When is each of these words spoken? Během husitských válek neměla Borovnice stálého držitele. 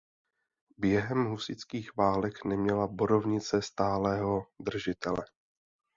Během 0.77 1.25
husitských 1.25 1.95
válek 1.97 2.45
neměla 2.45 2.87
Borovnice 2.87 3.61
stálého 3.61 4.47
držitele. 4.61 5.25